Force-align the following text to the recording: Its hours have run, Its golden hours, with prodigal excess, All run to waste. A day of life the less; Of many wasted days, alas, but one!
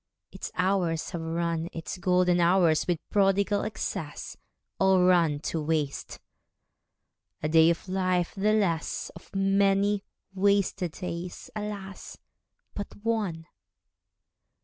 Its 0.31 0.51
hours 0.55 1.11
have 1.11 1.21
run, 1.21 1.69
Its 1.73 1.99
golden 1.99 2.39
hours, 2.39 2.87
with 2.87 2.97
prodigal 3.11 3.61
excess, 3.61 4.35
All 4.79 5.03
run 5.05 5.37
to 5.41 5.61
waste. 5.61 6.19
A 7.43 7.47
day 7.47 7.69
of 7.69 7.87
life 7.87 8.33
the 8.33 8.51
less; 8.53 9.11
Of 9.15 9.29
many 9.35 10.03
wasted 10.33 10.93
days, 10.93 11.51
alas, 11.55 12.17
but 12.73 12.87
one! 13.03 13.45